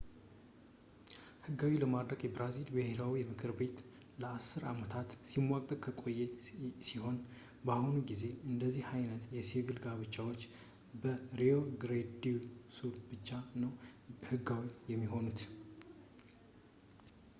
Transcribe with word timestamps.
ሕጋዊ 1.45 1.73
ለማድረግም 1.81 2.23
የብራዚል 2.27 2.69
ብሔራዊ 2.75 3.17
ምክር 3.31 3.51
ቤት 3.59 3.75
ለ10 4.21 4.63
አመታት 4.71 5.09
ሲሟገት 5.31 5.83
የቆየ 5.89 6.21
ሲሆን፣ 6.87 7.17
በአሁኑ 7.65 7.95
ጊዜ 8.11 8.23
አንደዚህ 8.51 8.87
ዓይነት 8.99 9.25
የሲቪል 9.37 9.77
ጋብቻዎች 9.85 10.41
በrio 11.03 11.59
grande 11.83 12.09
do 12.23 12.33
sul 12.77 12.95
ብቻ 13.11 13.29
ነው 13.65 13.73
ሕጋዊ 14.31 14.65
የሆኑት 14.93 15.39